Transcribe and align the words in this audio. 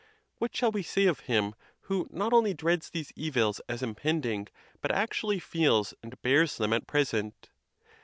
What 0.39 0.55
shall 0.57 0.71
we 0.71 0.81
say 0.81 1.05
of 1.05 1.19
him 1.29 1.53
who 1.81 2.07
not 2.09 2.33
only 2.33 2.55
dreads 2.55 2.89
these 2.89 3.13
evils 3.15 3.61
as 3.69 3.83
impending, 3.83 4.47
but 4.81 4.89
actually 4.91 5.37
feels 5.37 5.93
and 6.01 6.19
bears 6.23 6.57
them 6.57 6.73
at 6.73 6.87
present? 6.87 7.49